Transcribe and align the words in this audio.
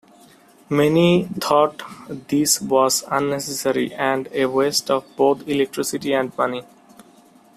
Many 0.67 1.25
thought 1.39 1.83
this 2.27 2.59
was 2.59 3.03
unnecessary 3.11 3.93
and 3.93 4.27
a 4.31 4.45
waste 4.47 4.89
of 4.89 5.05
both 5.15 5.47
electricity 5.47 6.11
and 6.13 6.35
money. 6.39 6.63